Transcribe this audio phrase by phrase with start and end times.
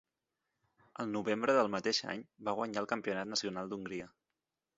[1.03, 4.11] El novembre del mateix any va guanyar el Campionat Nacional d'Hongria.